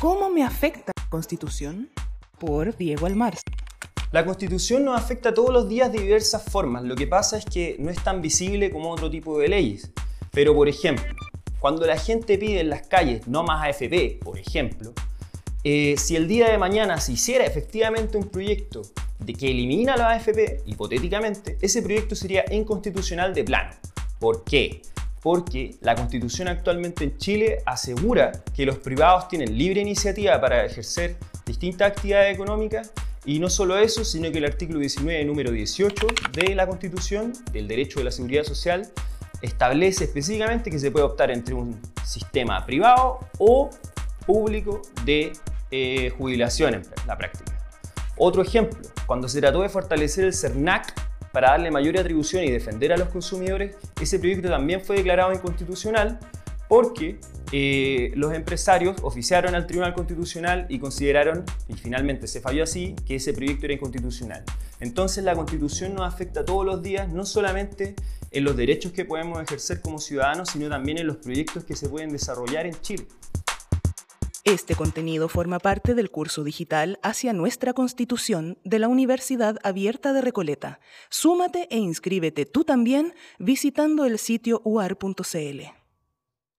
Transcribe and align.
¿Cómo 0.00 0.30
me 0.30 0.44
afecta 0.44 0.92
la 0.96 1.10
Constitución? 1.10 1.90
Por 2.38 2.76
Diego 2.76 3.06
Almars. 3.06 3.42
La 4.12 4.24
Constitución 4.24 4.84
nos 4.84 4.96
afecta 4.96 5.34
todos 5.34 5.52
los 5.52 5.68
días 5.68 5.90
de 5.90 5.98
diversas 6.00 6.44
formas. 6.44 6.84
Lo 6.84 6.94
que 6.94 7.08
pasa 7.08 7.36
es 7.36 7.44
que 7.44 7.74
no 7.80 7.90
es 7.90 8.00
tan 8.04 8.22
visible 8.22 8.70
como 8.70 8.92
otro 8.92 9.10
tipo 9.10 9.36
de 9.40 9.48
leyes. 9.48 9.90
Pero, 10.30 10.54
por 10.54 10.68
ejemplo, 10.68 11.12
cuando 11.58 11.84
la 11.84 11.98
gente 11.98 12.38
pide 12.38 12.60
en 12.60 12.70
las 12.70 12.86
calles 12.86 13.26
no 13.26 13.42
más 13.42 13.64
AFP, 13.64 14.20
por 14.22 14.38
ejemplo, 14.38 14.92
eh, 15.64 15.96
si 15.98 16.14
el 16.14 16.28
día 16.28 16.48
de 16.48 16.58
mañana 16.58 17.00
se 17.00 17.14
hiciera 17.14 17.44
efectivamente 17.44 18.16
un 18.16 18.28
proyecto 18.28 18.82
de 19.18 19.34
que 19.34 19.50
elimina 19.50 19.96
la 19.96 20.10
AFP, 20.10 20.62
hipotéticamente, 20.66 21.58
ese 21.60 21.82
proyecto 21.82 22.14
sería 22.14 22.44
inconstitucional 22.52 23.34
de 23.34 23.42
plano. 23.42 23.72
¿Por 24.20 24.44
qué? 24.44 24.80
Porque 25.22 25.76
la 25.80 25.94
constitución 25.94 26.48
actualmente 26.48 27.04
en 27.04 27.16
Chile 27.18 27.58
asegura 27.66 28.32
que 28.54 28.64
los 28.64 28.78
privados 28.78 29.28
tienen 29.28 29.56
libre 29.56 29.80
iniciativa 29.80 30.40
para 30.40 30.64
ejercer 30.64 31.16
distintas 31.44 31.92
actividades 31.92 32.34
económicas 32.34 32.92
y 33.24 33.40
no 33.40 33.50
solo 33.50 33.76
eso, 33.76 34.04
sino 34.04 34.30
que 34.30 34.38
el 34.38 34.44
artículo 34.44 34.78
19, 34.78 35.24
número 35.24 35.50
18 35.50 36.06
de 36.32 36.54
la 36.54 36.66
Constitución, 36.66 37.32
del 37.52 37.68
derecho 37.68 37.98
de 37.98 38.04
la 38.04 38.10
seguridad 38.10 38.44
social, 38.44 38.88
establece 39.42 40.04
específicamente 40.04 40.70
que 40.70 40.78
se 40.78 40.90
puede 40.90 41.04
optar 41.04 41.30
entre 41.30 41.54
un 41.54 41.80
sistema 42.04 42.64
privado 42.64 43.20
o 43.38 43.70
público 44.26 44.82
de 45.04 45.32
eh, 45.70 46.10
jubilación 46.16 46.74
en 46.74 46.82
la 47.06 47.16
práctica. 47.18 47.52
Otro 48.16 48.42
ejemplo, 48.42 48.80
cuando 49.06 49.28
se 49.28 49.40
trató 49.40 49.62
de 49.62 49.68
fortalecer 49.68 50.24
el 50.24 50.34
CERNAC 50.34 51.07
para 51.32 51.50
darle 51.50 51.70
mayor 51.70 51.98
atribución 51.98 52.44
y 52.44 52.50
defender 52.50 52.92
a 52.92 52.96
los 52.96 53.08
consumidores, 53.08 53.76
ese 54.00 54.18
proyecto 54.18 54.48
también 54.48 54.80
fue 54.80 54.96
declarado 54.96 55.32
inconstitucional 55.32 56.18
porque 56.68 57.18
eh, 57.50 58.12
los 58.14 58.34
empresarios 58.34 58.96
oficiaron 59.02 59.54
al 59.54 59.66
Tribunal 59.66 59.94
Constitucional 59.94 60.66
y 60.68 60.78
consideraron, 60.78 61.44
y 61.66 61.74
finalmente 61.74 62.26
se 62.26 62.40
falló 62.42 62.62
así, 62.62 62.94
que 63.06 63.16
ese 63.16 63.32
proyecto 63.32 63.64
era 63.64 63.74
inconstitucional. 63.74 64.44
Entonces 64.80 65.24
la 65.24 65.34
Constitución 65.34 65.94
nos 65.94 66.06
afecta 66.06 66.44
todos 66.44 66.66
los 66.66 66.82
días, 66.82 67.10
no 67.10 67.24
solamente 67.24 67.94
en 68.30 68.44
los 68.44 68.54
derechos 68.56 68.92
que 68.92 69.06
podemos 69.06 69.42
ejercer 69.42 69.80
como 69.80 69.98
ciudadanos, 69.98 70.50
sino 70.50 70.68
también 70.68 70.98
en 70.98 71.06
los 71.06 71.16
proyectos 71.16 71.64
que 71.64 71.74
se 71.74 71.88
pueden 71.88 72.10
desarrollar 72.10 72.66
en 72.66 72.78
Chile. 72.82 73.06
Este 74.48 74.74
contenido 74.74 75.28
forma 75.28 75.58
parte 75.58 75.94
del 75.94 76.10
curso 76.10 76.42
digital 76.42 76.98
hacia 77.02 77.34
nuestra 77.34 77.74
Constitución 77.74 78.56
de 78.64 78.78
la 78.78 78.88
Universidad 78.88 79.58
Abierta 79.62 80.14
de 80.14 80.22
Recoleta. 80.22 80.80
Súmate 81.10 81.68
e 81.70 81.76
inscríbete 81.76 82.46
tú 82.46 82.64
también 82.64 83.12
visitando 83.38 84.06
el 84.06 84.18
sitio 84.18 84.62
uar.cl. 84.64 85.77